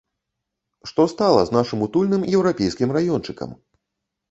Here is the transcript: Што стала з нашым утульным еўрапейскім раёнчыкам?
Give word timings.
Што 0.91 1.05
стала 1.13 1.43
з 1.51 1.57
нашым 1.57 1.85
утульным 1.89 2.25
еўрапейскім 2.37 2.97
раёнчыкам? 3.01 3.57